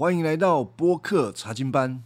[0.00, 2.02] 欢迎来到播客查经班。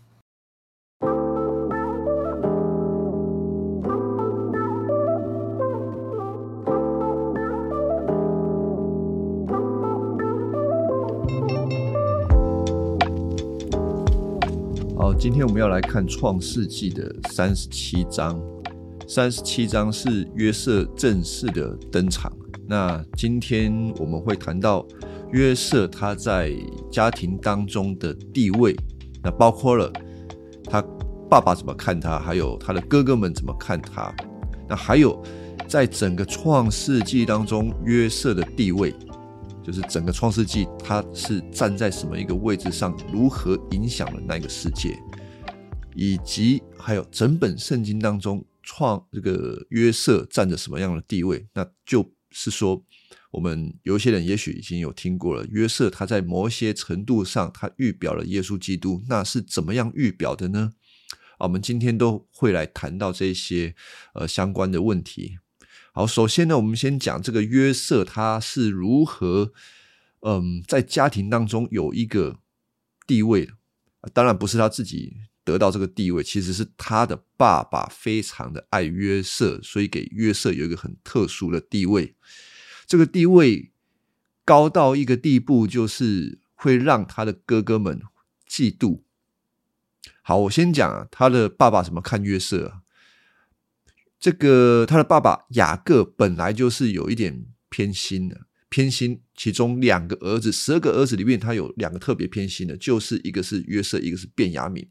[14.99, 18.43] 好，今天我们要来看创世纪的三十七章。
[19.07, 22.33] 三十七章是约瑟正式的登场。
[22.67, 24.85] 那今天我们会谈到
[25.31, 26.51] 约瑟他在
[26.95, 28.73] 家庭当中的地位，
[29.21, 29.93] 那包括了
[30.71, 30.81] 他
[31.29, 34.15] 爸爸怎么看他，还有他的哥哥们怎么看他。
[34.69, 35.21] 那还有
[35.67, 38.95] 在整个创世纪当中，约瑟的地位，
[39.61, 44.97] 就是整个创世纪他是站在什么一个位置上，如何影响了那个世界，
[45.97, 52.81] 以及还有整本圣经当中创这个约瑟占着什么样的地位，那就是说，
[53.35, 60.73] 我们有一些人也许已经有听过了，约瑟他在某些程度上，他预表了耶稣基督，那是怎么样预表的呢？
[61.39, 63.75] 啊，我们今天都会来谈到这些
[64.15, 65.39] 呃相关的问题。
[65.93, 69.53] 好，首先呢，我们先讲这个约瑟他是如何
[70.21, 72.39] 嗯在家庭当中有一个
[73.05, 73.53] 地位的。
[74.13, 82.15] 当然不是他自己得到这个地位，其实是他的爸爸非常的爱约瑟，所以给约瑟有一个很特殊的地位。
[82.87, 83.73] 这个地位
[84.45, 88.01] 高到一个地步，就是会让他的哥哥们
[88.49, 89.03] 嫉妒。
[90.23, 92.81] 好，我先讲啊，他的爸爸怎么看约瑟啊？
[94.19, 99.21] 这个他的爸爸雅各本来就是有一点偏心的，偏心。
[99.37, 104.89] 其中两个儿子，十二个儿子里面，他有两个特别偏心的，就是一个是约瑟，一个是卞雅敏。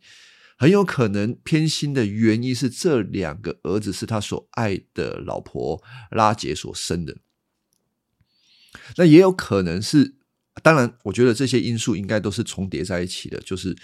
[0.58, 7.18] 很有可能偏心的原因是这两个儿子是他所爱的老婆拉杰所生的。
[8.98, 10.16] 那也有可能是，
[10.62, 13.40] 当然，我觉得这些因素应该都是重叠在一起的。
[13.42, 13.76] 就是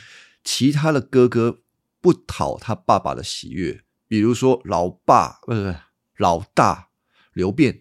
[0.43, 1.61] 其他的哥哥
[2.01, 5.75] 不讨他爸爸的喜悦，比如说老爸，不是
[6.17, 6.89] 老大
[7.33, 7.79] 刘辩。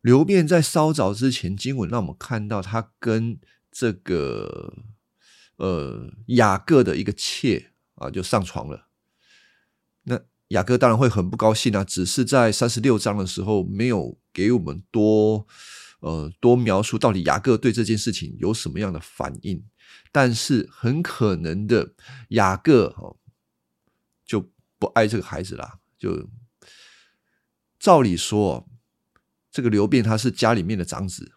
[0.00, 3.38] 刘辩在稍早之前，经文让我们看到他跟
[3.70, 4.74] 这个
[5.56, 8.88] 呃雅各的一个妾啊，就上床了。
[10.02, 15.46] 那雅各当然会很不高兴啊，只是在三十六章的时候没有给我们多
[16.00, 19.64] 呃多描述到底雅各对这件事情有什么样的反应。
[20.10, 21.94] 但是很可能的，
[22.28, 23.18] 雅各哦
[24.24, 25.78] 就不爱这个孩子啦。
[25.98, 26.28] 就
[27.78, 28.68] 照理说。
[29.54, 31.30] 这个刘辩他是家里面的长子，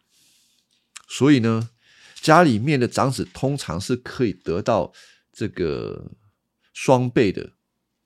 [1.05, 1.69] 所以呢，
[2.21, 4.93] 家里面的长子通常是可以得到
[5.33, 6.13] 这个
[6.71, 7.51] 双倍的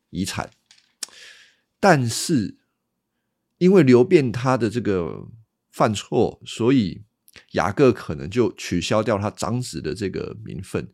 [0.10, 0.50] 遗产。
[1.80, 2.59] 但是
[3.60, 5.28] 因为刘辩他的这个
[5.70, 7.04] 犯错，所以
[7.52, 10.92] 雅各可能就取消掉他长子的这个名分，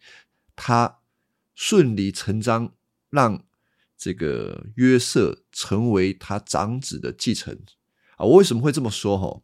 [0.55, 0.99] 他
[1.55, 2.73] 顺理成章
[3.09, 3.45] 让
[3.97, 7.57] 这个约瑟成为他长子的继承。
[8.17, 9.17] 啊，我为什么会这么说？
[9.17, 9.41] 哈，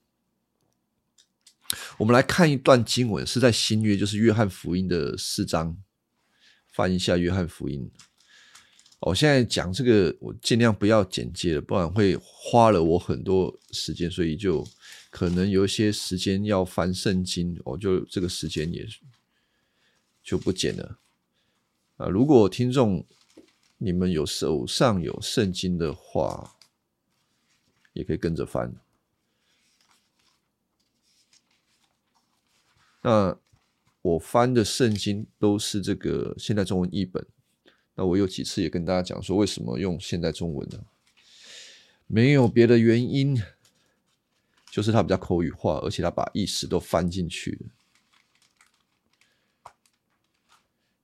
[2.00, 5.78] 我们来看一段经文，是在新约，就是约翰福音的四章。
[6.74, 7.92] 翻一下约翰福音。
[9.02, 14.68] 我现在讲这个，我尽量不要简介了，不然会花了我很多时间，所以就
[15.10, 18.88] 可能有一些时间要翻圣经，我就这个时间也
[20.24, 21.00] 就不剪了。
[21.98, 23.06] 啊，如果听众
[23.78, 26.56] 你们有手上有圣经的话。
[27.94, 28.74] 也可以跟着翻。
[33.02, 33.38] 那
[34.02, 37.28] 我翻的圣经都是这个现代中文译本。
[37.96, 40.80] 那我有几次也跟大家讲说，为什么用现代中文呢？
[42.08, 43.42] 没有别的原因，
[44.70, 49.72] 就是它比较口语化，而且它把意思都翻进去了。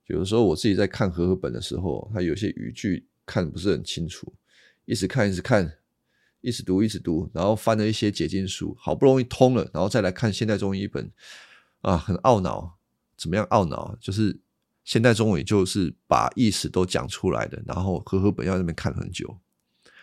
[0.06, 4.32] 有的时候我自己在看和合本的时候，它有些语句看不是很清楚，
[4.84, 5.74] 一直看一直看。
[6.40, 11.10] 一直读，一直读，然后翻了一些解经书，好不容易通了，然后再来看现代中医一本，
[11.80, 12.78] 啊，很懊恼。
[13.16, 13.96] 怎么样懊恼？
[14.00, 14.38] 就是
[14.88, 19.38] 现代中文就是把意思都讲出来的，然后和合本要那边看很久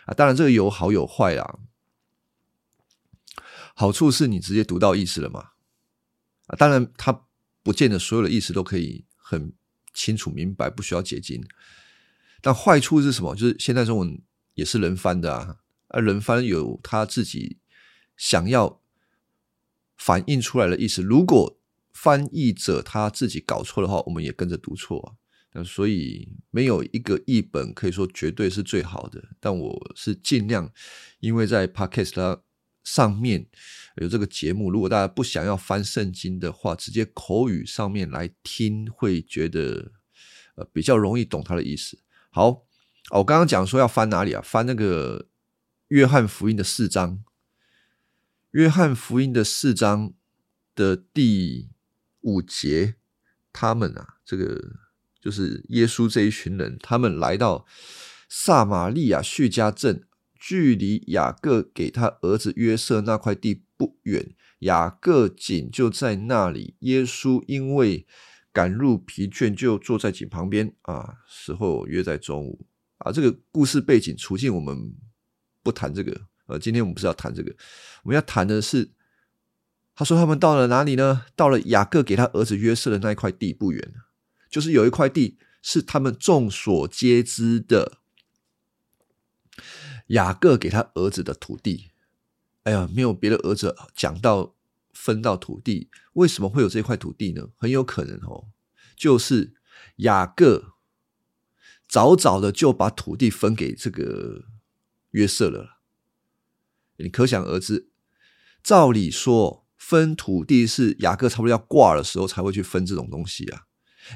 [0.04, 0.14] 啊。
[0.14, 1.58] 当然这个有好有坏啊。
[3.74, 5.40] 好处是你直接读到意思了嘛？
[6.46, 7.24] 啊，当然它
[7.64, 9.52] 不见得所有的意思都可以很
[9.92, 11.44] 清楚明白，不需要解经。
[12.40, 13.34] 但坏处是什么？
[13.34, 14.22] 就是现代中文
[14.54, 15.56] 也是人翻的啊。
[15.88, 17.58] 而人翻有他自己
[18.16, 18.80] 想要
[19.96, 21.02] 反映出来的意思。
[21.02, 21.58] 如果
[22.06, 25.18] 翻译者他自己搞错的话，我们也跟着读错。
[25.54, 29.30] 那所以没有一个译本可以说绝对是最好的。
[29.40, 30.72] 但我是尽量，
[31.18, 32.42] 因为在 Podcast
[32.84, 33.48] 上面
[33.96, 39.90] 有这个节目，如果大家不想要翻圣经的话，直接口语上面来听，会觉得
[40.54, 41.98] 呃比较容易懂他的意思。
[42.30, 42.62] 好，
[43.10, 44.40] 我刚刚讲说要翻哪里啊？
[44.44, 45.26] 翻那个
[45.88, 47.24] 约翰福音的四章，
[48.52, 50.12] 约翰福音的四章
[50.76, 51.70] 的第
[52.26, 52.96] 五节，
[53.52, 54.60] 他们啊，这个
[55.20, 57.64] 就是耶稣这一群人，他们来到
[58.28, 60.02] 撒玛利亚叙加镇。
[60.38, 66.76] 距离雅各给他儿子约瑟那块地不远，雅各井就在那里。
[66.80, 68.06] 耶稣因为
[68.52, 70.72] 赶路疲倦，就坐在井旁边。
[70.82, 72.66] 啊，时候约在中午。
[72.98, 74.94] 啊，这个故事背景处境我们
[75.62, 76.20] 不谈这个。
[76.46, 77.50] 呃，今天我们不是要谈这个，
[78.04, 78.88] 我们要谈的是，
[79.96, 81.24] 他说他们到了哪里呢？
[81.34, 83.94] 到了雅各给他儿子约瑟的那一块地不远，
[84.50, 87.98] 就是有一块地是他们众所皆知的。
[90.08, 91.90] 雅各给他儿子的土地，
[92.62, 94.54] 哎呀，没有别的儿子讲到
[94.92, 97.48] 分到土地，为什么会有这块土地呢？
[97.56, 98.48] 很有可能哦，
[98.94, 99.54] 就是
[99.96, 100.74] 雅各
[101.88, 104.44] 早早的就把土地分给这个
[105.10, 105.78] 约瑟了。
[106.98, 107.88] 你可想而知，
[108.62, 113.66] 照理说分土地是雅各差不多要挂的时候才会去分这种东西啊。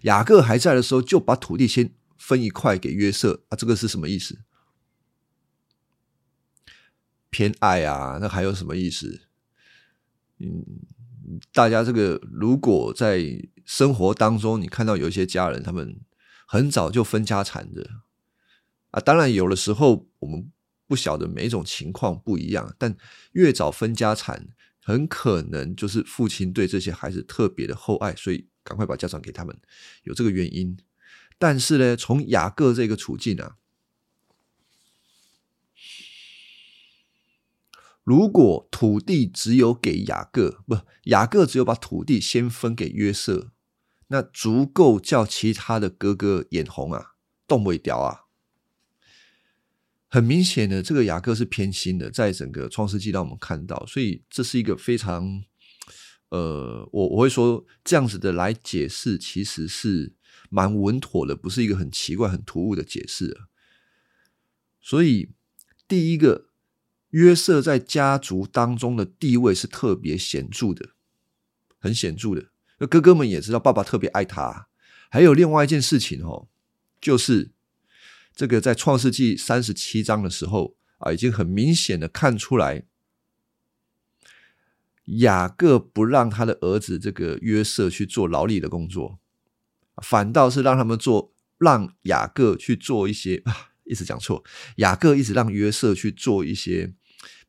[0.03, 4.41] 雅各还在的时候就把土地先分一块给约瑟啊，这个是什么意思？
[7.31, 9.29] 偏爱啊，那还有什么意思？
[10.39, 10.65] 嗯，
[11.53, 13.25] 大家这个如果在
[13.65, 16.01] 生活当中，你看到有一些家人，他们
[16.49, 17.89] 很早就分家产的
[18.91, 20.51] 啊，当然有的时候我们
[20.89, 22.97] 不晓得每一种情况不一样，但
[23.35, 24.49] 越早分家产，
[24.83, 29.61] 很可能就是父亲对这些孩子特别的厚爱，所以赶快把家产给他们，
[30.05, 30.77] 有这个原因。
[31.39, 33.57] 但是呢，从雅各这个处境啊。
[38.03, 43.53] 如果土地只有给雅各，不，雅各只有把土地先分给约瑟，
[44.09, 47.13] 那足够叫其他的哥哥眼红啊，
[47.47, 48.30] 动不掉啊。
[50.11, 55.43] 很明显的，这个雅各是偏心的，在整个创世纪让我们看到，所以这是一个非常，
[56.29, 60.13] 呃，我我会说这样子的来解释，其实是
[60.51, 63.41] 蛮稳妥的，不是一个很奇怪、很突兀的解释。
[64.83, 65.31] 所以
[65.89, 66.51] 第一个。
[67.11, 70.91] 约瑟在家族当中的地位是特别显著的，
[71.81, 72.53] 很显著的。
[72.79, 74.69] 那哥哥们也知道爸爸特别爱他。
[75.11, 76.47] 还有另外一件事情哦，
[77.01, 77.51] 就是
[78.35, 82.85] 这个在创世纪三十七章的时候啊，已经很明显的看出来，
[85.05, 89.19] 雅各不让他的儿子这个约瑟去做劳力的工作，
[90.03, 94.43] 反倒是让他们做，让雅各去做一些啊，一直讲错，
[94.77, 96.95] 雅各一直让约瑟去做一些。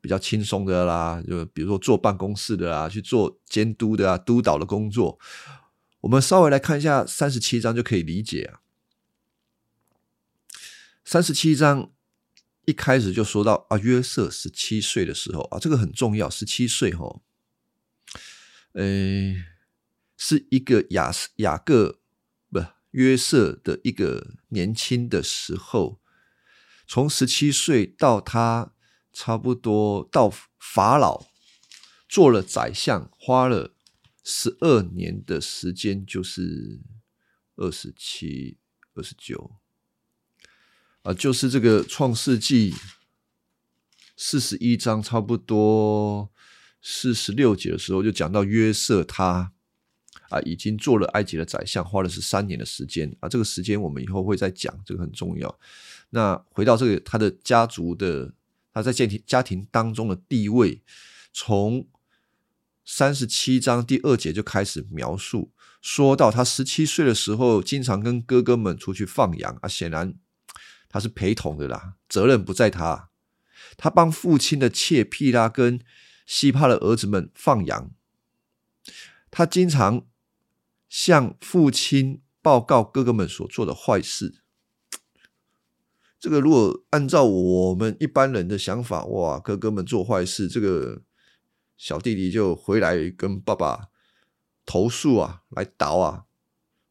[0.04, 5.20] 比较轻松的啦，就比如说坐办公室的啊，去做监督的啊、督导的工作。
[6.00, 8.61] 我们稍微来看一下三十七章就可以理解啊。
[11.12, 11.92] 三十七章
[12.64, 17.20] 一开始就说到啊，约瑟十七岁的时候啊，这个很重要，十七岁哈，
[18.72, 19.36] 呃，
[20.16, 22.00] 是一个雅雅各
[22.50, 26.00] 不约瑟的一个年轻的时候，
[26.88, 28.74] 从十七岁到他。
[29.12, 31.28] 差不多到法老
[32.08, 33.76] 做了宰相，花了
[34.24, 36.80] 十二年的时间，就是
[37.58, 38.58] 二十七、
[38.94, 39.58] 二十九
[41.04, 42.74] 啊，就是这个创世纪
[44.16, 46.30] 四十一章，差不多
[46.82, 49.52] 四十六节的时候，就讲到约瑟他
[50.30, 53.30] 啊，已经做了埃及的宰相，花了十三年的时间啊。
[53.30, 55.60] 这个时间我们以后会再讲，这个很重要。
[56.12, 58.34] 那回到这个他的家族的。
[58.74, 60.82] 他在家庭家庭当中的地位，
[61.34, 61.86] 从
[62.86, 70.14] 三十七章第二节就开始描述，说到他十七岁的时候，经常跟哥哥们出去放羊啊，显然
[70.92, 73.10] 他是陪同的啦，责任不在他，
[73.78, 75.80] 他帮父亲的妾皮拉跟
[76.26, 77.92] 西帕的儿子们放羊，
[79.32, 80.06] 他经常
[80.90, 84.42] 向父亲报告哥哥们所做的坏事。
[86.20, 91.02] 这个如果按照我们一般人的想法，哇，哥哥们做坏事，这个
[91.78, 93.88] 小弟弟就回来跟爸爸
[94.66, 96.26] 投诉啊，来捣啊，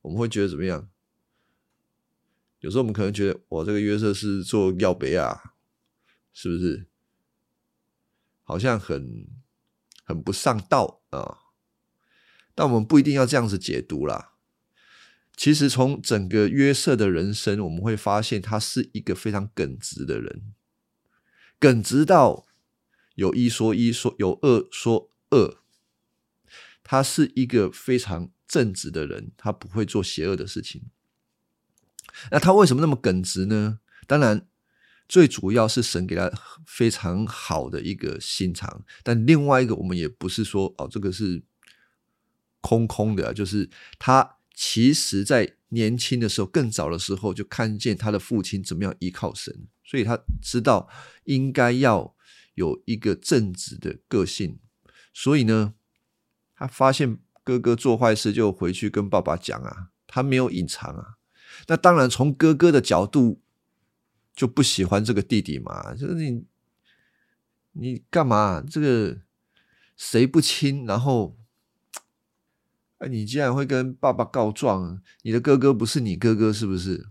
[0.01, 0.89] 我们会觉得怎么样？
[2.61, 5.55] 有时候我们可能觉得，我这个约瑟是做要杯啊，
[6.33, 6.87] 是不是？
[8.43, 9.29] 好像很
[10.05, 11.39] 很不上道啊，
[12.55, 14.33] 但我们不一定要这样子解读啦。
[15.37, 20.53] 其实从整个约瑟的人生，我们会发现他是一个非常耿直的人，
[21.59, 22.47] 耿直到
[23.15, 25.57] 有一说一，说有二说二。
[26.83, 30.91] 他是一个非常正直的人，他不会做邪恶的事情。
[32.31, 33.79] 那他为什么那么耿直呢？
[34.07, 34.47] 当然，
[35.09, 36.31] 最主要是神给他
[36.67, 38.85] 非常好的一个心肠。
[39.03, 41.43] 但另外一个，我们也不是说哦，这个是
[42.61, 50.89] 空空的，就是他其实在年轻的时候，更早的时候就看见他的父亲怎么样依靠神，所以他知道
[51.25, 52.15] 应该要
[52.55, 54.59] 有一个正直的个性。
[55.13, 55.75] 所以呢。
[56.63, 61.17] 他发现哥哥做坏事，就回去跟爸爸讲啊，他没有隐藏啊。
[61.67, 63.41] 那当然，从哥哥的角度
[64.35, 66.45] 就不喜欢这个弟弟嘛，就是你，
[67.73, 68.63] 你干嘛？
[68.69, 69.21] 这个
[69.97, 70.85] 谁不亲？
[70.87, 71.37] 然后，
[72.99, 75.01] 哎，你竟然会跟爸爸告状？
[75.23, 77.09] 你的哥哥不是你哥哥，是不是？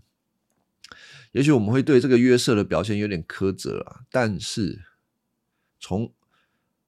[1.32, 4.82] 也许我们会对这个约瑟的表现有点苛责啊，但是
[5.78, 6.12] 从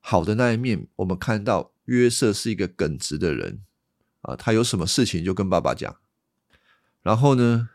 [0.01, 1.73] 好的那一面，我们看到。
[1.87, 3.65] 约瑟是一个耿直的人
[4.21, 5.97] 啊，他有什么事情就跟爸爸讲。
[7.03, 7.69] 然后呢，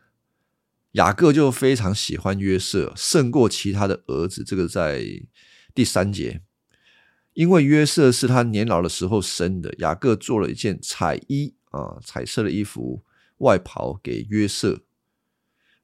[0.94, 4.44] 雅各就非常喜欢约瑟，胜过其他的儿子。
[4.44, 5.04] 这个在
[5.76, 6.42] 第三节，
[7.34, 13.04] 因为约瑟是他年老的时候生的，雅各做了一件彩衣啊，彩色的衣服
[13.38, 14.82] 外袍给约瑟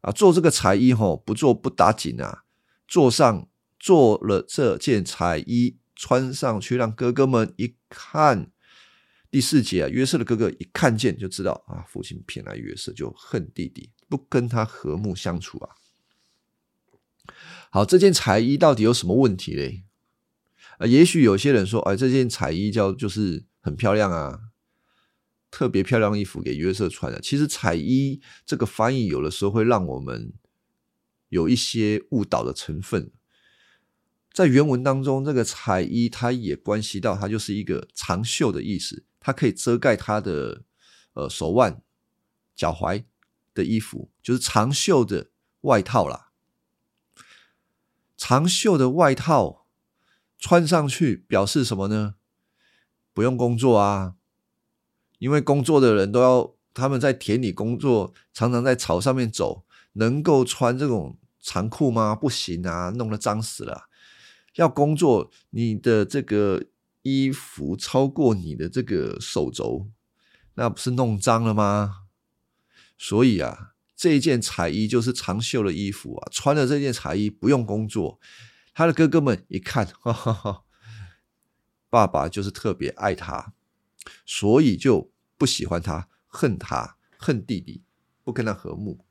[0.01, 0.11] 啊。
[0.11, 2.43] 做这个彩衣吼，不做不打紧啊，
[2.87, 3.47] 做上
[3.79, 5.77] 做了这件彩衣。
[5.95, 8.51] 穿上去，让哥哥们一看。
[9.33, 15.69] 第四节啊，约瑟的哥哥一看见就知道啊，父亲偏爱约瑟，就恨弟弟，不跟他和睦相处啊。
[17.71, 19.85] 好，这件彩衣到底有什么问题嘞？
[20.77, 24.39] 啊，也许有些人说，哎，这件彩衣叫就是很漂亮啊，
[25.49, 27.19] 特别漂亮衣服给约瑟穿的。
[27.19, 30.31] 其实彩衣这个翻译有的时候会让我们
[31.29, 33.11] 有一些误导的成分。
[34.31, 40.63] 在原文当中，这个彩衣它也关系到它就是一个长袖的意思，它可以遮盖他的
[41.13, 41.81] 呃手腕、
[42.53, 43.05] 脚踝
[43.53, 45.29] 的衣服，就是长袖的
[45.61, 46.31] 外套啦。
[48.17, 49.65] 长袖的外套
[50.37, 52.15] 穿上去表示什么呢？
[53.13, 54.15] 不用工作啊，
[55.19, 59.63] 因为工作的人都要他们在田里工作，常常在草上面走，
[59.93, 62.13] 能够穿这种长裤吗？
[62.13, 63.87] 不行啊，弄得脏死了。
[64.55, 66.65] 要工作，你的这个
[67.03, 69.87] 衣服超过你的这个手肘，
[70.55, 72.05] 那不是弄脏了吗？
[72.97, 78.19] 所以啊，这件彩衣就是长袖的衣服啊，穿了这件彩衣不用工作。
[78.73, 80.63] 他的哥哥们一看，哈哈哈，
[81.89, 83.53] 爸爸就是特别爱他，
[84.25, 87.83] 所以就不喜欢他，恨他，恨弟弟，
[88.23, 89.05] 不跟他和睦。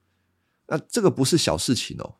[0.66, 2.16] 那这个不是小事情哦。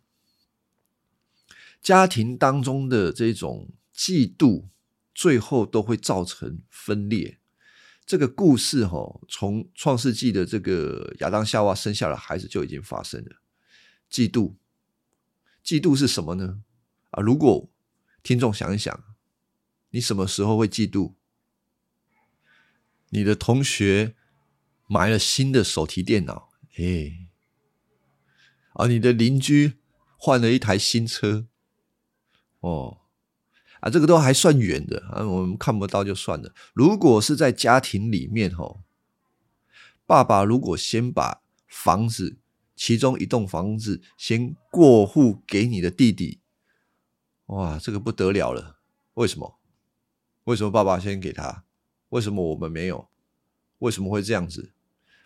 [1.80, 4.66] 家庭当中的这种嫉妒，
[5.14, 7.38] 最后都会造成分裂。
[8.04, 13.36] 这个故事哈，从创世纪的这个亚当夏娃生下了孩子就已经发生了。
[14.10, 14.56] 嫉妒，
[15.64, 16.62] 嫉妒是什么呢？
[17.10, 17.70] 啊，如果
[18.22, 19.04] 听众想一想，
[19.90, 21.14] 你什么时候会嫉妒？
[23.10, 24.16] 你的同学
[24.88, 27.28] 买了新的手提电脑，哎，
[28.72, 29.74] 啊，你的邻居
[30.16, 31.46] 换了一台新车。
[32.60, 33.01] 哦，
[33.82, 36.54] 啊，这个都还算远的啊，我们看不到就算了。
[36.72, 38.80] 如果是在家庭里面，哦，
[40.06, 42.38] 爸爸如果先把房子
[42.76, 46.40] 其中一栋房子先过户给你的弟弟，
[47.46, 48.78] 哇，这个不得了了。
[49.14, 49.58] 为什么？
[50.44, 51.64] 为什么爸爸先给他？
[52.10, 53.08] 为什么我们没有？
[53.80, 54.72] 为什么会这样子？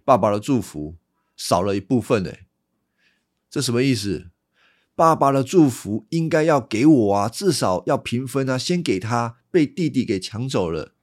[0.03, 0.97] 爸爸的祝福
[1.37, 2.33] 少了一部分呢？
[3.51, 4.31] 这什么意思？
[4.97, 8.57] 爸爸的祝福应该要给我啊，至少要平分啊。
[8.57, 10.95] 先给他，被弟弟给抢走了，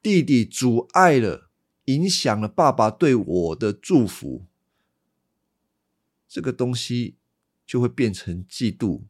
[0.00, 1.50] 弟弟阻碍了，
[1.84, 4.46] 影响了爸爸对我的祝福。
[6.26, 7.16] 这个东西
[7.66, 9.02] 就会变成嫉妒。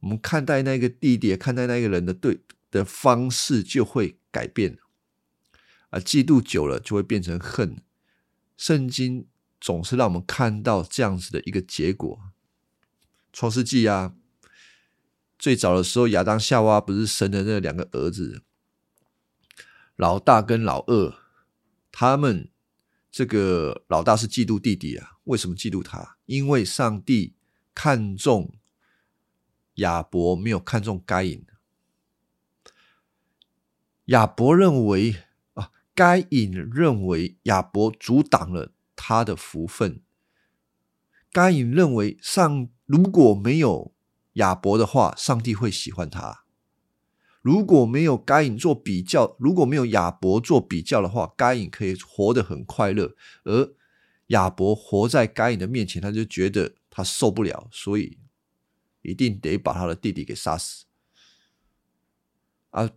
[0.00, 4.76] 我们看待那个弟弟，看待那个人的对的方式就会改变
[5.88, 5.98] 啊。
[5.98, 7.80] 嫉妒久了就会变成恨。
[8.58, 9.26] 圣经
[9.58, 12.31] 总是让我们看到这样子的一个结果。
[13.32, 14.14] 创世纪啊，
[15.38, 18.42] 最早的时候，亚当夏娃不是生的那两个儿子，
[19.96, 21.14] 老大跟老二，
[21.90, 22.50] 他们
[23.10, 25.12] 这个老大是嫉妒弟弟啊？
[25.24, 26.18] 为什么嫉妒他？
[26.26, 27.34] 因为上帝
[27.74, 28.54] 看中
[29.76, 31.46] 亚伯，没有看中该隐。
[34.06, 35.16] 亚伯认为
[35.54, 40.02] 啊，该隐认为亚伯阻挡了他的福分，
[41.32, 42.68] 该隐认为上。
[42.92, 43.94] 如果没有
[44.34, 46.44] 亚伯的话，上帝会喜欢他。
[47.40, 53.74] 如果没有该隐做比较，如果没有亚伯做比较的话，该隐可以活得很快乐，而
[54.26, 58.18] 亚伯活在该隐的面前，他就觉得他受不了，所以
[59.00, 60.84] 一定得把他的弟弟给杀死。
[62.72, 62.90] 啊，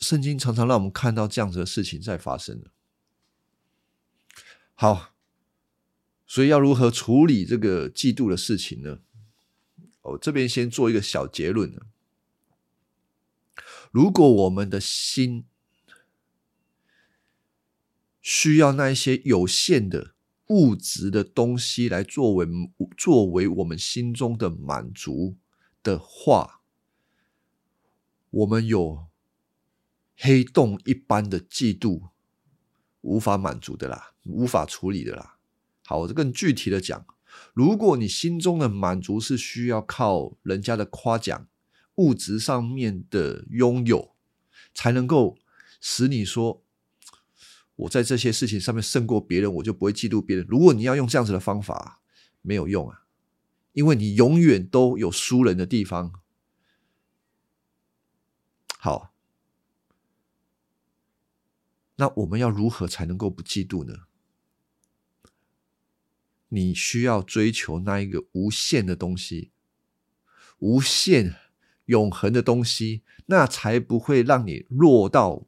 [0.00, 2.64] 圣经常常让我们看到这样子的事情在发生。
[4.74, 5.13] 好，
[6.34, 8.98] 所以要如何处理这个嫉妒的事情呢？
[10.02, 11.82] 我这边先做一个小结论呢。
[13.92, 15.44] 如果我们的心
[18.20, 20.16] 需要那一些有限的
[20.48, 22.48] 物质的东西来作为
[22.96, 25.36] 作为我们心中的满足
[25.84, 26.62] 的话，
[28.30, 29.06] 我们有
[30.16, 32.08] 黑洞一般的嫉妒，
[33.02, 35.33] 无法满足的啦，无法处理的啦。
[35.84, 37.06] 好，我更具体的讲，
[37.52, 41.46] 如果你心中的满足是需要靠人家的夸奖。
[41.96, 44.16] 物质上面的拥有，
[44.74, 45.38] 才能够
[45.80, 46.60] 使你说，
[47.76, 50.44] 我在这些事情上面胜过别人，我就不会嫉妒别人。
[50.48, 52.00] 如果你要用这样子的方法，
[52.42, 53.04] 没有用啊，
[53.74, 56.20] 因为你永远都有输人的地方。
[58.78, 59.14] 好，
[61.94, 64.08] 那我们要如何才能够不嫉妒呢？
[66.54, 69.50] 你需要追求那一个无限的东西，
[70.58, 71.36] 无限。
[71.86, 75.46] 永恒的东西，那才不会让你落到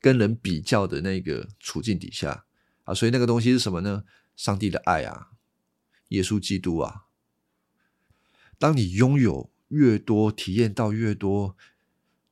[0.00, 2.46] 跟人比较的那个处境底下
[2.84, 2.94] 啊！
[2.94, 4.04] 所以那个东西是什么呢？
[4.36, 5.32] 上帝的爱啊，
[6.10, 7.06] 耶稣基督啊！
[8.56, 11.56] 当你拥有越多，体验到越多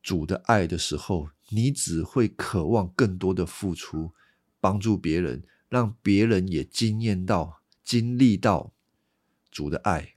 [0.00, 4.12] 主的爱的时候，你只会渴望更多的付出，
[4.60, 8.74] 帮助别人，让别人也惊艳到、经历到
[9.50, 10.16] 主的爱。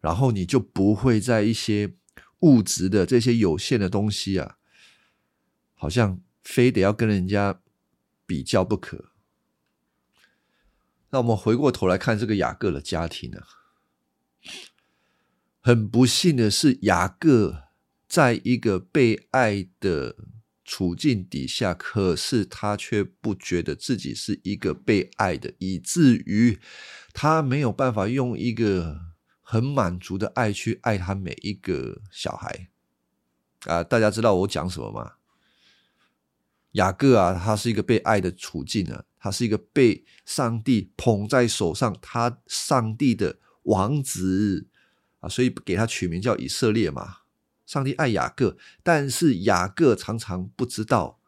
[0.00, 1.96] 然后你就不会在一些
[2.42, 4.58] 物质的这些有限的东西啊，
[5.74, 7.60] 好像非得要跟人家
[8.24, 9.10] 比较不可。
[11.10, 13.42] 那我们回过头来看这个雅各的家庭呢，
[15.60, 17.64] 很不幸的是，雅各
[18.06, 20.16] 在一个被爱的
[20.64, 26.58] 处境底下，可是他却不觉得自己是一个被爱的，以至于
[27.12, 29.12] 他没有办法用一个。
[29.44, 32.70] 很满足的爱去爱他每一个小孩
[33.66, 33.84] 啊！
[33.84, 35.16] 大家知道我讲什么吗？
[36.70, 44.68] 雅各啊，他是一个被爱的处境啊，他是一个被上帝捧在手上，他上帝的王子
[45.20, 47.18] 啊，所以给他取名叫以色列嘛。
[47.66, 51.20] 上帝爱雅各，但是雅各常常不知道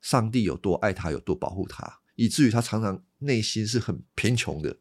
[0.00, 4.78] 上帝有多爱他，有多保护他，以至于他常常内心是很贫穷的。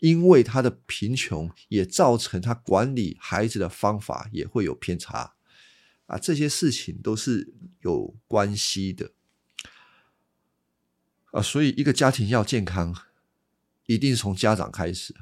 [0.00, 5.34] 因为他的贫穷，也造成他管理孩子的方法也会有偏差。
[6.06, 9.12] 啊，这些事情都是有关系的。
[11.30, 12.94] 啊，所以一个家庭要健康，
[13.86, 15.14] 一定从家长开始，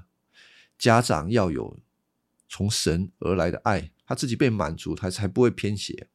[0.76, 1.78] 家长要有
[2.48, 6.10] 从神而来的爱，他自己被满足，他才不会偏斜。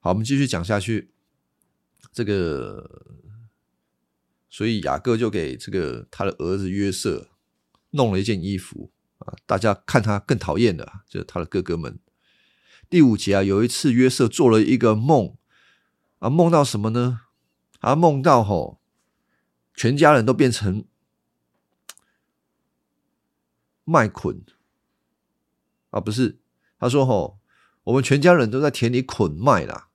[0.00, 1.12] 好，我们继续讲下去，
[2.12, 3.06] 这个。
[4.50, 7.30] 所以雅各就给这个他的儿子约瑟
[7.90, 12.00] 弄了一件衣服啊，大家看他更讨厌的就是他的哥哥们。
[12.90, 15.36] 第五节啊，有一次约瑟做了一个梦
[16.18, 17.20] 啊，梦到什么呢？
[17.78, 18.80] 啊，梦到吼，
[19.74, 20.84] 全家人都变成
[23.84, 24.42] 麦捆
[25.90, 26.38] 啊，不是，
[26.78, 27.38] 他说吼，
[27.84, 29.88] 我们全家人都在田里捆麦啦，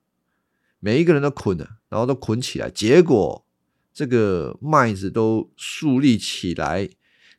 [0.80, 3.42] 每一个人都捆了，然后都捆起来，结果。
[3.96, 6.90] 这个麦子都竖立起来，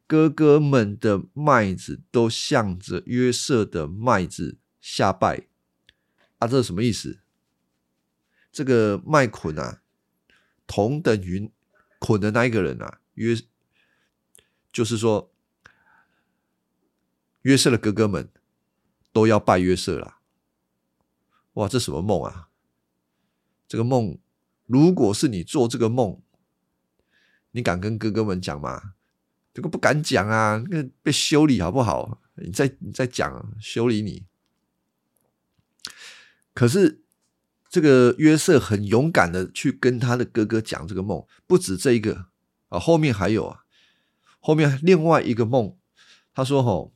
[0.07, 5.47] 哥哥们的麦子都向着约瑟的麦子下拜
[6.37, 6.47] 啊！
[6.47, 7.19] 这是什么意思？
[8.53, 9.81] 这个麦捆啊，
[10.65, 11.51] 同等于
[11.99, 13.35] 捆的那一个人啊，约
[14.71, 15.33] 就是说
[17.41, 18.29] 约瑟的哥哥们
[19.15, 20.17] 都要拜约瑟了。
[21.53, 22.49] 哇，这什么梦啊？
[23.65, 24.17] 这个梦，
[24.65, 26.21] 如果是你做这个梦。
[27.51, 28.95] 你敢跟哥哥们讲吗？
[29.53, 32.21] 这个不敢讲啊，那被修理好不好？
[32.33, 34.25] 你再你再讲，修理你。
[36.53, 37.01] 可是
[37.69, 42.25] 这个约瑟很勇敢的去跟他的哥哥讲这个梦，不止这一个
[42.67, 43.63] 啊，后面还有啊，
[44.41, 45.77] 后面另外一个梦，
[46.33, 46.93] 他说：“吼，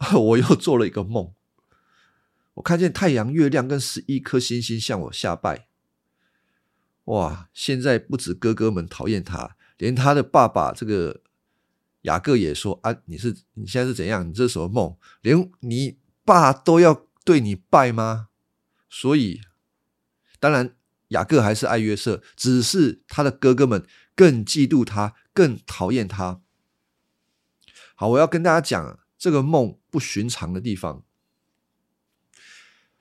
[0.18, 1.32] 我又做了一个梦，
[2.54, 5.68] 我看见太阳、月亮跟十一颗星星向我下拜。
[7.06, 7.48] 哇！
[7.52, 11.22] 现在不止哥哥们讨厌他。”连他的爸爸这个
[12.02, 14.28] 雅各也说：“啊，你是你现在是怎样？
[14.28, 14.96] 你这是什么梦？
[15.22, 18.28] 连你爸都要对你拜吗？
[18.88, 19.40] 所以，
[20.38, 20.76] 当然
[21.08, 26.40] 雅各还是爱约瑟，只是他的哥哥们更嫉妒他，更讨厌他。
[27.96, 31.04] 好，我要跟大家讲这个梦不寻常的地方。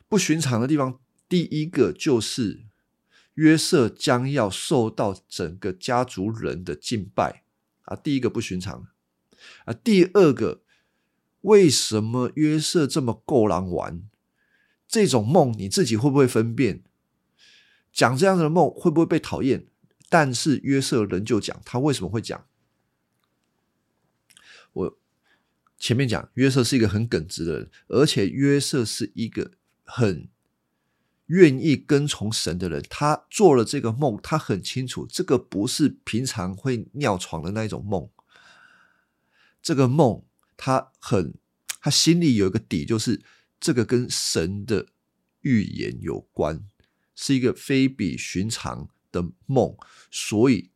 [0.07, 2.67] 不寻常的地方，第一个就是
[3.33, 7.43] 约瑟将要受到整个家族人的敬拜
[7.85, 8.87] 啊，第一个不寻常
[9.65, 9.73] 啊。
[9.73, 10.61] 第二个，
[11.41, 14.07] 为什么约瑟这么够狼玩？
[14.87, 16.83] 这种梦你自己会不会分辨？
[17.91, 19.65] 讲这样的梦会不会被讨厌？
[20.07, 22.45] 但是约瑟仍旧讲，他为什么会讲？
[24.73, 24.99] 我
[25.81, 29.51] 前面讲约瑟是一个很耿直的人，而且约瑟是一个。
[29.93, 30.29] 很
[31.25, 38.09] 愿意跟从神的人，他做了这个梦，他很清楚这个不是平常会尿床的那一种梦。
[39.61, 40.23] 这个梦，
[40.55, 41.33] 他很，
[41.81, 43.21] 他心里有一个底，就是
[43.59, 44.87] 这个跟神的
[45.41, 46.63] 预言有关，
[47.13, 49.75] 是一个非比寻常的梦，
[50.09, 50.69] 所以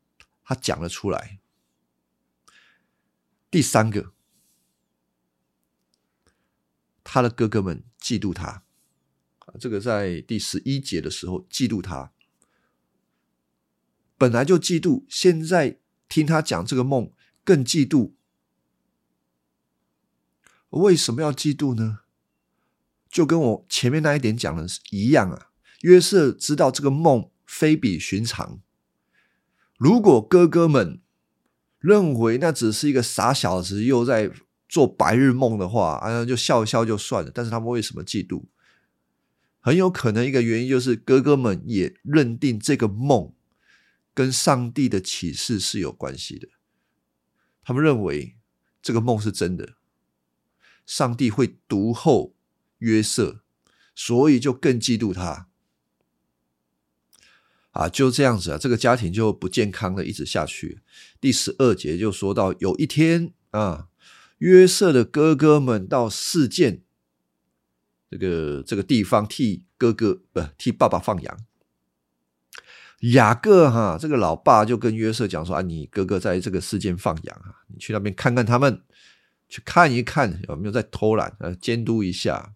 [0.43, 1.39] 他讲了出来。
[3.49, 4.11] 第三个，
[7.05, 8.63] 他的哥哥们嫉妒他。
[9.57, 12.11] 这个在第十一节的时候嫉妒他，
[14.17, 17.13] 本来就嫉妒，现在听他讲这个梦
[17.45, 18.11] 更嫉妒。
[20.71, 21.99] 为什么要嫉妒呢？
[23.09, 25.51] 就跟我前面那一点讲的是一样啊。
[25.81, 28.59] 约瑟知道这个梦非比寻常，
[29.77, 31.01] 如果哥哥们
[31.79, 34.31] 认为那只是一个傻小子又在
[34.67, 37.31] 做白日梦的话，啊，就笑一笑就算了。
[37.33, 38.45] 但是他们为什么嫉妒？
[39.59, 43.33] 很有可能一个原因就是哥哥们也认定这个梦
[44.13, 46.47] 跟上帝的启示是有关系的，
[47.63, 48.35] 他们认为
[48.81, 49.73] 这个梦是真的，
[50.85, 52.35] 上帝会读后
[52.77, 53.41] 约瑟，
[53.95, 55.47] 所以就更嫉妒他。
[57.71, 60.81] 啊，就这样子啊，这个家庭就不健康的一直下去。
[61.19, 63.89] 第十二节就说到，有一天啊，
[64.37, 66.81] 约瑟的哥哥们到事件。
[68.07, 71.37] 这个这个地方替哥哥不替爸爸放羊，
[72.99, 78.83] 雅各哈这个老爸就跟约瑟讲说啊，你哥哥在这个世件放羊啊，你去那边看看他们，
[79.49, 82.53] 去看一看有没有在偷懒，呃，监督一下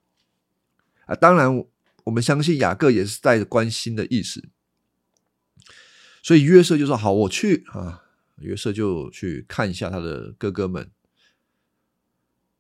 [1.08, 1.16] 啊。
[1.16, 1.66] 当然，
[2.06, 4.48] 我们相信雅各也是带着关心的意思，
[6.24, 8.04] 所以约瑟就说好，我去啊。
[8.38, 10.90] 约瑟就去看一下他的哥哥们。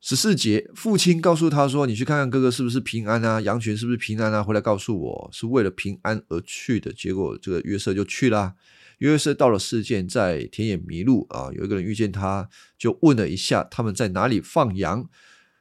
[0.01, 8.55] 十四节，父亲告诉他说：“你去看看哥哥是不是平安啊，羊群是不是平安啊，回来告诉我，是为了平安而去的。”结果，这个约瑟就去了。
[8.99, 15.09] 约瑟到了事件，在田野迷路啊，有一个人遇见他，就问了一下他们在哪里放羊，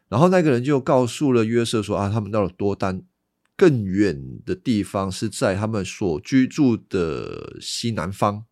[0.09, 3.03] 然后那个人就告诉了约瑟说：“啊，他们到了多丹
[3.57, 8.45] 更远的地方，是在他们所居住的西南方。”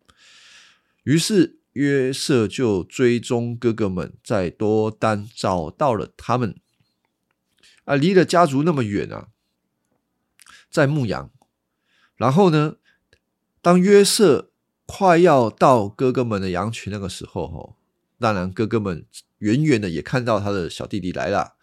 [1.05, 1.56] 于是。
[1.77, 6.55] 约瑟就追踪哥哥们，在多丹找到了他们，
[7.85, 9.27] 啊，离了家族那么远啊，
[10.71, 11.29] 在牧羊。
[12.15, 12.77] 然后呢，
[13.61, 14.49] 当约瑟
[14.87, 17.75] 快要到哥哥们的羊群那个时候，哈，
[18.17, 19.05] 当然哥哥们
[19.37, 21.57] 远远的也看到他的小弟弟来了。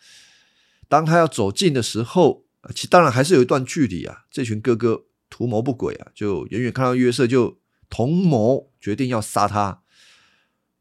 [0.88, 4.26] 当他要走近的时候，其当然还是有一段距离啊。
[4.30, 7.58] 这群哥哥图谋不轨啊，就远远看到约瑟，就
[7.90, 9.80] 同谋决定要杀他。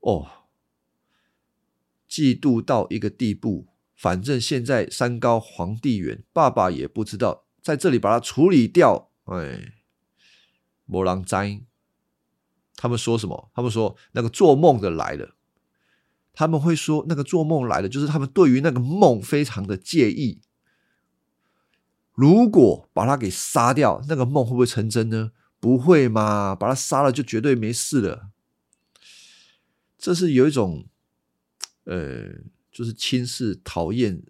[0.03, 0.27] 哦，
[2.09, 9.09] 嫉妒到一个地步，反正现在山高皇帝远，爸爸也不知道，在这里把它处理掉。
[9.23, 9.75] 哎，
[10.85, 11.61] 魔狼灾，
[12.75, 13.49] 他们说什么？
[13.55, 15.35] 他们说那个做梦的来了。
[16.33, 20.41] 他们会说那个做梦来了，就是他们对于那个梦非常的介意。
[22.11, 25.31] 如果把他给杀掉，那个梦会不会成真呢？
[25.61, 28.32] 不会嘛，把他杀了就绝对没事了。
[30.03, 30.85] 这是有一种，
[31.85, 32.27] 呃，
[32.69, 34.21] 就是轻视、讨厌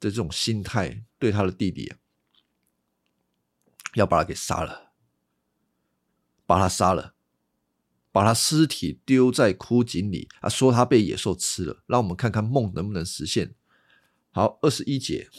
[0.00, 1.96] 的这种心态，对他的弟弟啊，
[3.94, 4.90] 要把他给杀了，
[6.44, 7.14] 把他杀了，
[8.10, 13.54] 把他尸体丢在枯井里啊，说他被野兽吃了，让我们看看梦能不能实现。
[14.32, 15.30] 好，二十一节，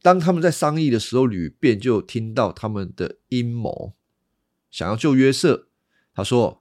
[0.00, 3.96] 当他们在商议的时候，吕便就听到他们的阴谋，
[4.70, 5.66] 想要救约瑟，
[6.14, 6.59] 他说。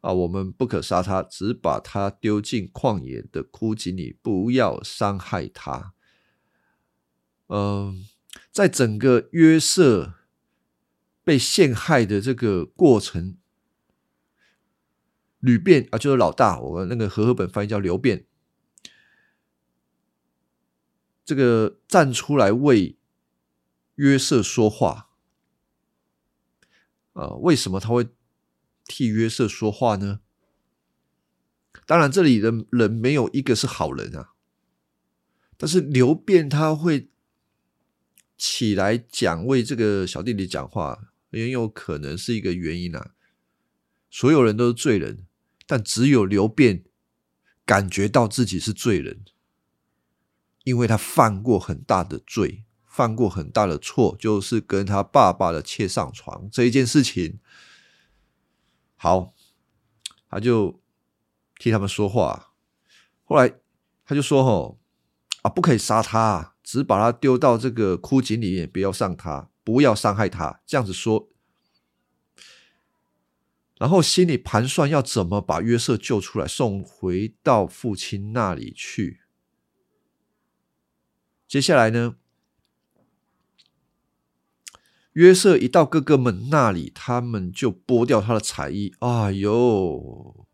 [0.00, 5.94] 啊，我们不可杀他，只把他丢进旷野的枯井里，不要伤害他。
[7.48, 8.06] 嗯，
[8.52, 10.14] 在整个约瑟
[11.24, 13.36] 被陷害的这个过程，
[15.40, 18.26] 吕变啊，就是老大，我们那个和合本翻译叫刘变，
[21.24, 22.98] 这个站出来为
[23.96, 25.10] 约瑟说话。
[27.14, 28.06] 呃，为什么他会
[28.88, 30.18] 替约瑟说话呢？
[31.86, 34.32] 当然，这里的人没有一个是好人啊。
[35.56, 37.10] 但是刘辩他会
[38.36, 43.12] 起来讲为这个小弟弟讲话，很有可能是一个原因啊。
[44.10, 45.26] 所有人都是罪人，
[45.66, 46.84] 但只有刘辩
[47.64, 49.24] 感觉到自己是罪人，
[50.64, 57.38] 因为他犯过很大的罪，犯过很大的错，就是跟他爸爸的妾上床这一件事情。
[58.98, 59.32] 好，
[60.28, 60.78] 他就
[61.58, 62.52] 替他们说话。
[63.24, 63.54] 后来
[64.04, 64.78] 他就说：“吼。”
[65.42, 70.60] 啊，不可以杀他，只是把他丢到这个枯井里面，不要伤他，不要伤害他。
[70.66, 71.28] 这样子说，
[73.78, 79.20] 然后心里盘算要怎么把约瑟救出来，送回到父亲那里去。
[81.46, 82.16] 接下来呢，
[85.12, 90.46] 约瑟一到哥哥们那里，他们就剥掉他的彩衣，哎呦，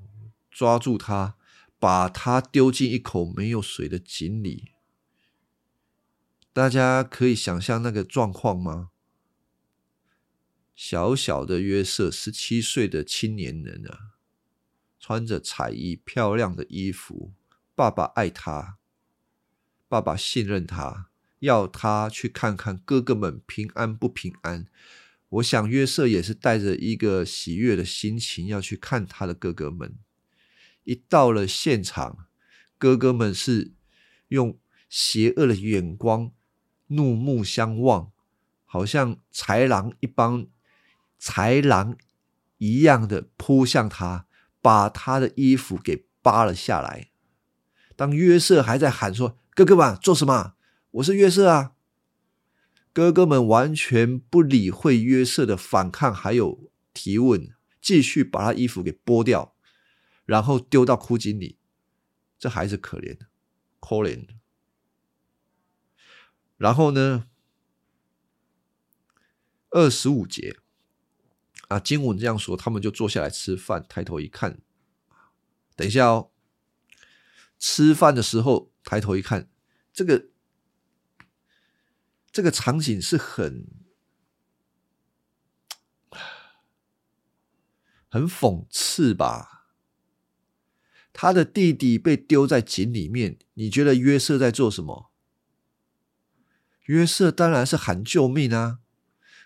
[0.51, 1.37] 抓住他，
[1.79, 4.73] 把他丢进一口没有水的井里。
[6.53, 8.91] 大家可以想象那个状况吗？
[10.75, 14.15] 小小的约瑟，十七岁的青年人啊，
[14.99, 17.33] 穿着彩衣、漂亮的衣服。
[17.75, 18.79] 爸爸爱他，
[19.89, 21.11] 爸爸信任他，
[21.45, 24.67] 要他去看看哥哥们平安不平安。
[25.29, 29.97] 我想约瑟也是带着一个喜悦的心情要去看他的哥哥们。
[30.85, 32.27] 一到了现场，
[32.79, 33.73] 哥哥们是
[34.29, 36.33] 用邪恶的眼光。
[36.89, 38.13] 怒目相望，
[38.67, 40.47] 好像豺狼一帮
[41.19, 41.97] 豺狼
[42.59, 44.27] 一样的扑向他，
[44.61, 47.09] 把他的衣服给扒了下来。
[47.97, 50.54] 当约瑟还在喊说：“哥哥们，做什么？
[50.95, 51.75] 我是约瑟啊！”
[52.93, 59.57] 哥哥们完全不理会约瑟的反抗，还有提问，继续把他衣服给剥掉，
[60.25, 61.59] 然后丢到枯井里。
[62.39, 63.27] 这孩子可怜的，
[63.81, 64.35] 可怜的。
[66.57, 67.27] 然后呢？
[69.71, 70.57] 二十五节
[71.67, 74.61] 啊，经文这样说，他们就坐下来吃饭，抬头一看，
[75.75, 76.31] 等一下哦。
[77.59, 79.51] 吃饭的时候抬头一看，
[79.93, 80.29] 这个
[82.35, 83.65] 这个场景是很
[88.11, 89.69] 很讽刺吧？
[91.13, 95.13] 他的弟弟被丢在井里面，你觉得约瑟在做什么？
[96.87, 98.81] 约瑟当然是喊救命啊！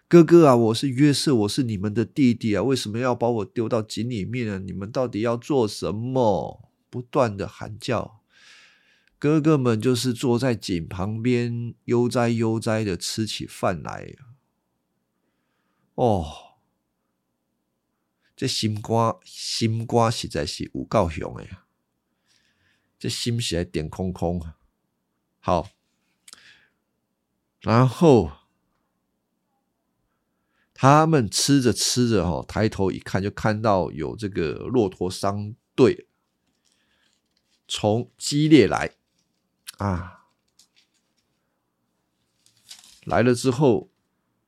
[0.08, 4.58] 哥哥啊，我是约瑟，我是你们的弟弟啊，为什么要把我丢到井里面呢？
[4.60, 6.72] 你们到底要做什么？
[6.88, 8.17] 不断的喊叫，
[9.18, 14.14] 哥哥们就是坐在井旁边悠哉悠哉的吃起饭来。
[15.94, 16.58] 哦，
[18.36, 21.64] 这心肝心肝实在是有够凶的呀！
[22.98, 24.56] 这心实在点空空啊。
[25.40, 25.70] 好。
[27.60, 28.30] 然后
[30.72, 36.06] 他们吃着吃着，哈，抬头一看，就看到有这个骆驼商队
[37.66, 38.94] 从激烈来
[39.78, 40.26] 啊，
[43.04, 43.90] 来了之后，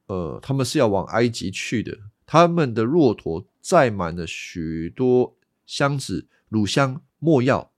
[0.06, 1.98] 呃，他们是要往埃及去的。
[2.24, 7.72] 他们的骆驼载满了许多箱子乳香、没药。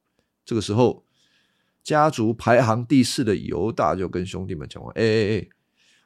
[0.45, 1.07] 这个时候。
[1.85, 5.49] 家族排行第四的犹大就跟兄弟们讲话：“哎哎哎，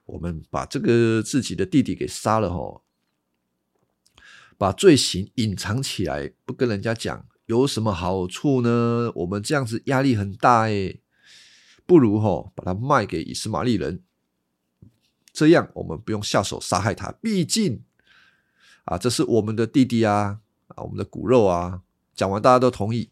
[0.06, 2.80] 我们把这个自己的弟弟给杀了哈，
[4.56, 9.12] 把罪行隐藏起来，不跟人家讲，有什么好处呢？
[9.16, 10.96] 我们这样子压力很大哎，
[11.86, 14.02] 不如哈把它卖给以斯玛利人，
[15.32, 17.12] 这样我们不用下手杀害他。
[17.22, 17.84] 毕竟
[18.84, 21.82] 啊，这是我们的弟弟啊，啊，我们的骨肉啊。”
[22.16, 23.10] 讲完，大家都同意。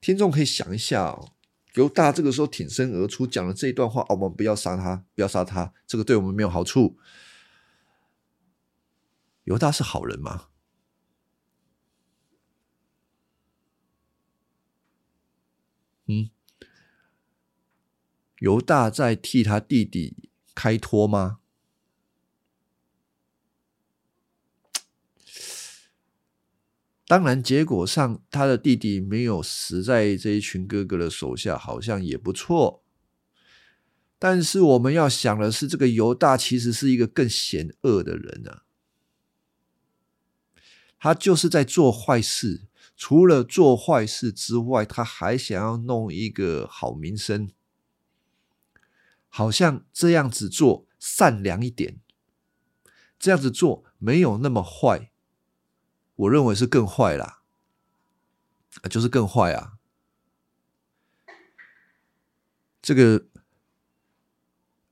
[0.00, 1.32] 听众可以想一下哦。
[1.74, 6.98] 犹大这个时候挺身而出，讲了这一段话：，我们不要杀他，不要杀他，这个对我们没有好处。
[9.44, 10.48] 犹大是好人吗？
[18.42, 20.16] 犹大在替他弟弟
[20.52, 21.38] 开脱吗？
[27.06, 32.82] 当然，结果上他的弟弟没有死在这一群哥哥的手下，好像也不错。
[34.18, 38.64] 但是我们要想的是，这个犹大其实是一个更险恶的人啊！
[40.98, 47.48] 他就是在做坏事，除了做坏事之外，他还想要弄一个好名声。
[49.34, 51.98] 好像这样子做善良一点，
[53.18, 55.10] 这样子做没有那么坏。
[56.14, 57.42] 我认为是更坏啦，
[58.90, 59.78] 就是更坏啊！
[62.82, 63.26] 这个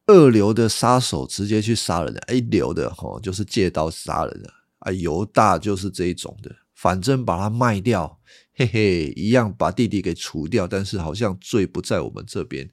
[0.06, 8.18] 二流的杀手直接去杀人的，一流的哈就是借刀杀人的啊，犹大就是这一种的，反正把他卖掉，
[8.54, 12.70] 嘿嘿，一样把弟弟给除掉，但是好像罪不在我们这边，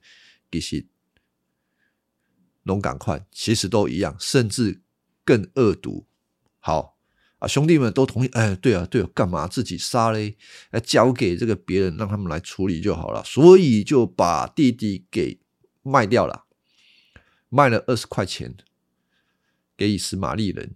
[0.50, 0.86] 其实。
[2.68, 4.82] 龙赶快，其实都一样，甚至
[5.24, 6.06] 更恶毒。
[6.60, 6.96] 好
[7.38, 8.28] 啊，兄弟们都同意。
[8.28, 10.36] 哎，对啊，对啊，干嘛自己杀嘞？
[10.70, 13.24] 哎，交给这个别人，让他们来处理就好了。
[13.24, 15.40] 所以就把弟弟给
[15.82, 16.44] 卖掉了，
[17.48, 18.56] 卖了二十块钱
[19.76, 20.74] 给以斯玛利人。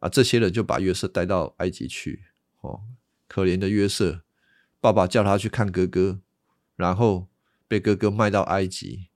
[0.00, 2.24] 啊，这些人就把约瑟带到埃及去。
[2.62, 2.80] 哦，
[3.28, 4.22] 可怜的约瑟，
[4.80, 6.20] 爸爸叫他去看哥哥，
[6.74, 7.28] 然后
[7.68, 9.08] 被哥哥卖到埃及。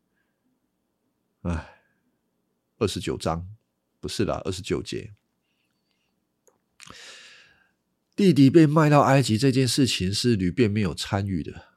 [1.43, 1.73] 哎。
[2.79, 3.49] 二十九章
[4.01, 5.15] 不是啦，二十九节，
[8.15, 11.69] 弟弟被卖到埃及这件事情是吕便没有参与的，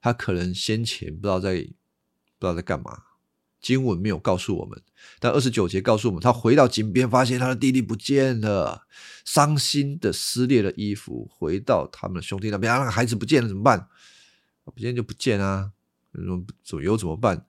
[0.00, 3.04] 他可能先前不知道在不知道在干嘛，
[3.60, 4.82] 经文没有告诉我们，
[5.18, 8.86] 但二十九节告诉我们，他回到井边，发现他的弟弟不见了，
[9.24, 13.88] 伤心的撕裂了衣服，回到他们兄弟那边，那个孩子不见了怎么办？
[14.64, 15.72] 不见就不见啊，
[16.64, 17.46] 怎么有怎么办？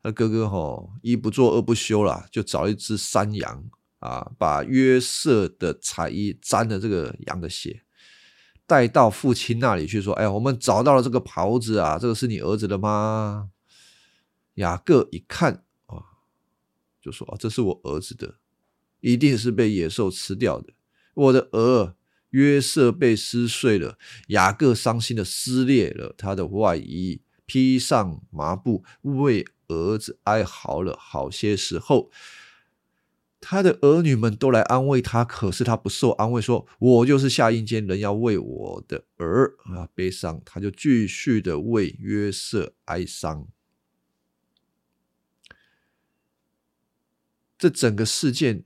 [0.00, 3.64] 他哥哥吼一不做二不休啦，就找一只山羊
[3.98, 7.82] 啊，把约瑟的彩衣沾了这个羊的血，
[8.64, 13.50] 带到父亲那里去，说：“哎，我们找到了这个袍子啊，这个是你儿子的吗？”
[14.54, 16.22] 雅各一看啊，
[17.02, 18.36] 就说：“啊，这是我儿子的，
[19.00, 20.72] 一定是被野兽吃掉的。
[21.14, 21.96] 我的儿
[22.30, 29.44] 约瑟被撕碎了。”雅各伤心的撕裂了他的外衣，披上麻布为。
[29.68, 32.10] 儿子哀嚎了好些时候，
[33.40, 43.46] 他的儿女们都来安慰他，可是他不受安慰，说：“我就是下阴间人，要为我的儿啊悲伤。”他就继续的为约瑟哀伤。
[47.56, 48.64] 这整个事件，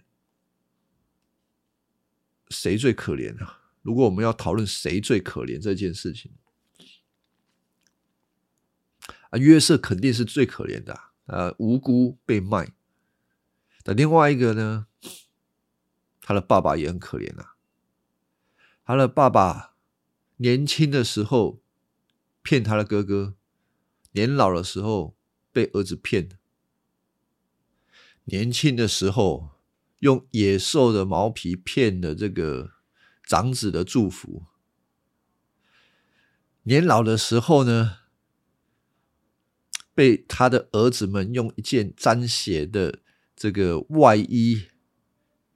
[2.48, 3.60] 谁最可怜啊？
[3.82, 6.32] 如果我们要讨论谁最可怜这件事情。
[9.32, 12.74] 啊，约瑟肯定是最可怜的，呃，无辜被卖。
[13.86, 14.86] 那另外一个呢，
[16.20, 17.56] 他的爸爸也很可怜啊。
[18.84, 19.74] 他的爸爸
[20.36, 21.62] 年轻的时候
[22.42, 23.34] 骗他的哥哥，
[24.10, 25.16] 年老的时候
[25.50, 26.28] 被儿子骗。
[28.24, 29.52] 年轻的时候
[30.00, 32.72] 用野兽的毛皮骗了这个
[33.24, 34.44] 长子的祝福，
[36.64, 38.01] 年老的时候呢？
[39.94, 43.00] 被他的儿子们用一件沾血的
[43.36, 44.68] 这个外衣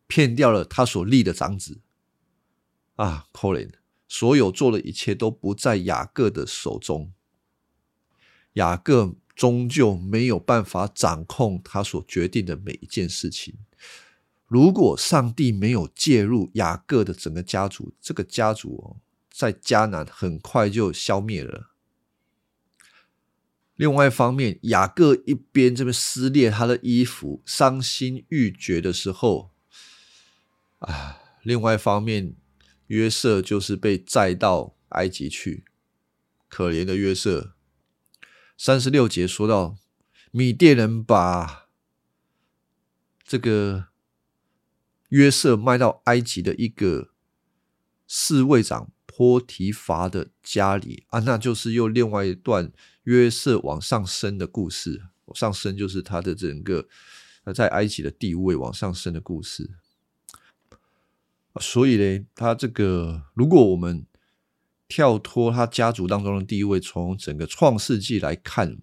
[0.07, 1.81] 骗掉了他所立的长子
[2.97, 3.71] 啊，可怜！
[4.09, 7.13] 所有做的一切都不在雅各的手中，
[8.53, 13.57] 雅各终究没有办法掌控他所决定的每一件事情。
[14.47, 18.97] 如果上帝没有介入雅各的整个家族，这个家族，
[19.29, 21.73] 在迦南很快就消灭了。
[23.77, 29.53] 另外一方面，雅各一边这边撕裂他的衣服，伤心欲绝的时候，
[30.79, 32.35] 啊，另外一方面，
[32.87, 35.65] 约瑟就是被载到埃及去，
[36.49, 37.55] 可怜的约瑟。
[38.57, 39.77] 三十六节说到，
[40.31, 41.69] 米甸人把
[43.23, 43.89] 这个
[45.11, 47.11] 约瑟卖到埃及的一个
[48.07, 52.71] 侍卫长波提伐的家里啊，那就是又另外一段。
[53.05, 55.01] 约瑟往上升的故事，
[55.33, 56.89] 上升就是他的整个
[57.55, 59.71] 在埃及的地位往上升的故事。
[61.61, 64.05] 所以呢，他这个如果我们
[64.89, 68.77] 跳脱他家族当中的地位，从整个创世纪来看，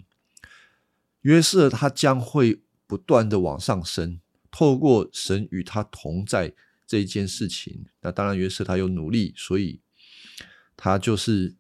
[1.22, 6.54] 约瑟他将会不断的往上升，透过神与他同在
[6.88, 7.86] 这一件事情。
[8.00, 9.82] 那当然，约瑟他有努力，所以
[10.78, 11.56] 他就是。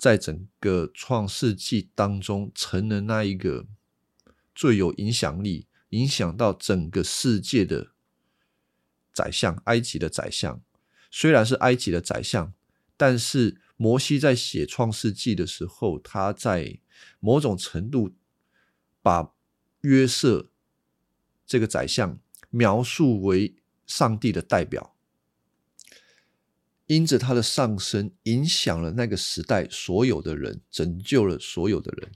[0.00, 3.66] 在整个创世纪当中，成了那一个
[4.54, 7.90] 最有影响力、影响到整个世界的
[9.12, 10.62] 宰相——埃及的宰相。
[11.10, 12.54] 虽然是埃及的宰相，
[12.96, 16.80] 但是摩西在写创世纪的时候，他在
[17.18, 18.16] 某种程度
[19.02, 19.34] 把
[19.82, 20.48] 约瑟
[21.44, 23.54] 这个宰相描述为
[23.86, 24.96] 上帝的代表。
[26.90, 32.10] 因着他的上升，影响了那个时代所有的人，拯救了所有的人。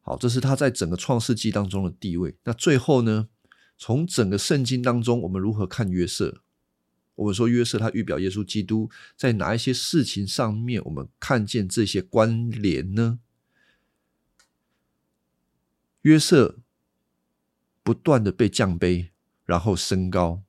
[0.00, 2.34] 好，这是他在整个创世纪当中的地位。
[2.44, 3.28] 那最后呢，
[3.76, 6.40] 从整个圣经当中，我们如何看约瑟？
[7.16, 8.88] 我们说约瑟他预表耶稣基督，
[9.18, 13.18] 在哪一些事情上面，我们看见这些关联呢？
[16.00, 16.60] 约瑟
[17.82, 19.10] 不断的被降卑，
[19.44, 20.42] 然后升高，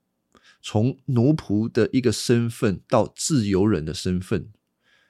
[0.61, 4.51] 从奴仆的一个身份到自由人的身份，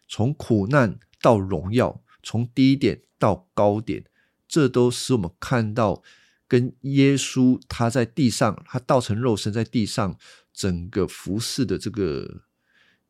[0.08, 4.06] 从苦难到荣耀，从低点到高点，
[4.48, 6.02] 这都使我们看到
[6.48, 10.18] 跟耶稣他在地上，他道成肉身在地上。
[10.54, 12.44] 整个服饰的这个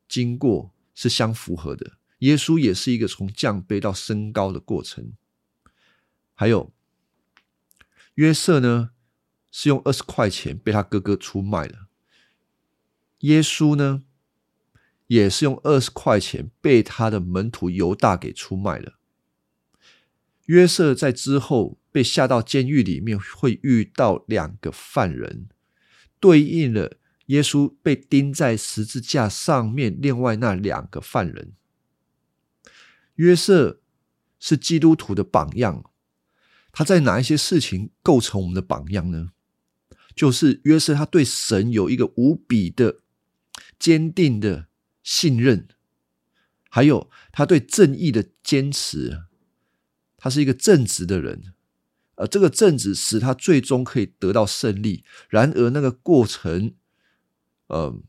[0.08, 1.98] 经过是相符合的。
[2.20, 5.14] 耶稣也是一个从降卑到升高的过程。
[6.36, 6.72] 还有
[8.14, 8.92] 约瑟呢，
[9.52, 11.88] 是用二十块钱被他哥哥出卖了。
[13.22, 14.04] 耶稣呢，
[15.08, 19.00] 也是用二十块钱被他的门徒犹大给出卖了。
[20.46, 25.48] 约瑟在之后被下到监狱里面，会遇到两个犯人，
[26.20, 26.98] 对应了。
[27.28, 31.54] 耶稣被钉在十字架上面，另外那两个犯人，
[33.16, 33.80] 约瑟
[34.38, 35.86] 是基督徒的榜样。
[36.74, 39.32] 他在哪一些事情构成我们的榜样呢？
[40.14, 43.01] 就是约瑟，他对神有一个无比的
[43.82, 44.68] 坚定的
[45.02, 45.68] 信任，
[46.70, 49.24] 还有他对正义的坚持。
[50.18, 51.54] 他是一个正直的人，
[52.14, 55.04] 而这个正直使他最终可以得到胜利。
[55.30, 56.76] 然而，那个过程。
[57.68, 58.00] 呃，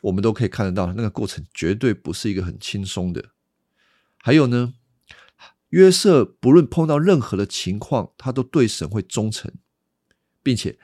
[0.00, 3.30] 我们都可以看得到，那个过程绝对不是一个很轻松的。
[4.16, 4.74] 还有呢，
[5.68, 9.52] 约瑟不论碰到任何的情况，他都对神会忠诚，
[10.42, 10.78] 并且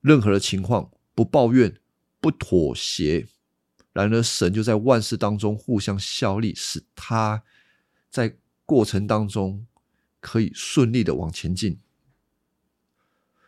[0.00, 1.80] 任何的情况不抱怨、
[2.20, 3.26] 不妥协。
[3.98, 7.42] 然而，神就在万事当中互相效力，使他
[8.08, 9.66] 在过程当中
[10.20, 11.80] 可以顺利的往前进。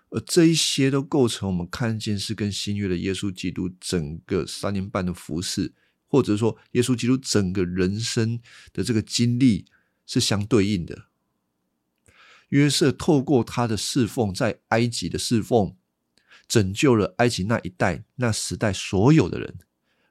[0.08, 5.72] 而这一些都构成我们看见是跟新约的耶稣基督整个三年半的服饰，
[6.08, 8.40] 或者说耶稣基督整个人生
[8.72, 9.66] 的这个经历
[10.04, 11.04] 是相对应的。
[12.48, 15.76] 约瑟透过他的侍奉，在埃及的侍奉，
[16.48, 19.54] 拯救了埃及那一代、那时代所有的人；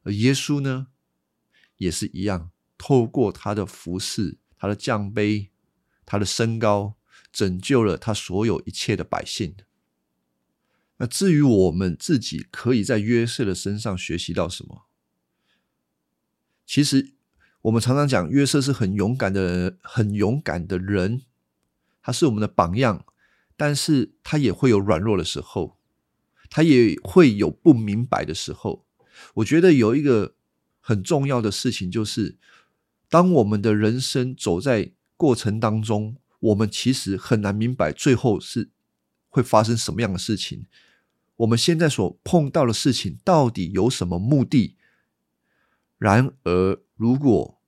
[0.03, 0.87] 而耶稣呢，
[1.77, 5.51] 也是一样，透过他的服饰、他的降杯、
[6.05, 6.95] 他的身高，
[7.31, 9.55] 拯救了他所有一切的百姓。
[10.97, 14.85] 那至于我们自己可以在约瑟的身上学习到什么？
[16.65, 17.13] 其实
[17.63, 21.21] 我们常常讲约瑟是很勇敢的，很勇敢的人，
[22.01, 23.05] 他是我们的榜样，
[23.55, 25.77] 但是他也会有软弱的时候，
[26.49, 28.85] 他也会有不明白的时候。
[29.35, 30.35] 我觉得有一个
[30.79, 32.37] 很重要的事情，就是
[33.09, 38.69] 当我们的人生走在过程当中，我们其实很难明白最后是
[39.29, 40.65] 会发生什么样的事情。
[41.37, 44.75] 我们现在所碰到的事情到底有什么目的？
[45.97, 47.59] 然而，如果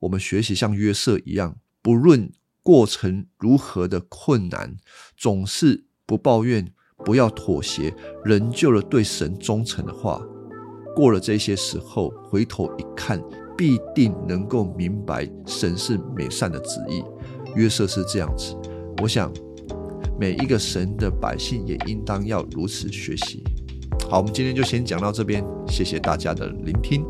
[0.00, 4.76] 我们学习像约瑟一样，不论过程如何的困难，
[5.16, 7.94] 总是不抱怨，不要妥协，
[8.24, 10.20] 仍旧了对神忠诚的话，
[10.94, 13.22] 过了这些时候，回头一看，
[13.56, 17.02] 必定能够明白神是美善的旨意。
[17.54, 18.56] 约瑟是这样子，
[19.02, 19.32] 我想。
[20.16, 23.42] 每一个神的百姓也应当要如此学习。
[24.08, 27.04] 好，我们今天就先讲到这边，谢谢大家的聆听。